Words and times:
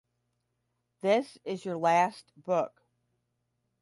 This 1.01 1.37
is 1.45 1.63
your 1.63 1.77
last 1.77 2.31
book! 2.35 2.87